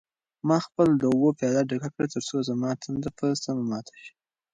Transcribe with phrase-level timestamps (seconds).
[0.47, 4.13] ما خپله د اوبو پیاله ډکه کړه ترڅو زما تنده په سمه ماته شي.